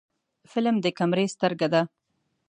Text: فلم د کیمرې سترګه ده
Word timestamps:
فلم 0.51 0.75
د 0.81 0.85
کیمرې 0.97 1.25
سترګه 1.35 1.67
ده 1.73 1.81